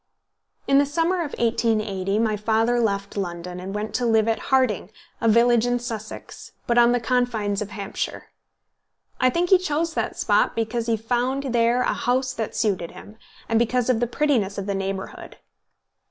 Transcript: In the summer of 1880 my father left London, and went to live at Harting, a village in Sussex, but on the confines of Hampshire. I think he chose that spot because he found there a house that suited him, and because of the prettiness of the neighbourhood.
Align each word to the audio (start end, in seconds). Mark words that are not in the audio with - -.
In 0.67 0.79
the 0.79 0.85
summer 0.87 1.17
of 1.17 1.33
1880 1.37 2.17
my 2.17 2.35
father 2.35 2.79
left 2.79 3.15
London, 3.15 3.59
and 3.59 3.75
went 3.75 3.93
to 3.93 4.05
live 4.07 4.27
at 4.27 4.39
Harting, 4.49 4.89
a 5.21 5.27
village 5.27 5.67
in 5.67 5.77
Sussex, 5.77 6.53
but 6.65 6.79
on 6.79 6.91
the 6.91 6.99
confines 6.99 7.61
of 7.61 7.69
Hampshire. 7.69 8.31
I 9.19 9.29
think 9.29 9.51
he 9.51 9.59
chose 9.59 9.93
that 9.93 10.17
spot 10.17 10.55
because 10.55 10.87
he 10.87 10.97
found 10.97 11.53
there 11.53 11.83
a 11.83 11.93
house 11.93 12.33
that 12.33 12.55
suited 12.55 12.89
him, 12.89 13.17
and 13.47 13.59
because 13.59 13.91
of 13.91 13.99
the 13.99 14.07
prettiness 14.07 14.57
of 14.57 14.65
the 14.65 14.73
neighbourhood. 14.73 15.37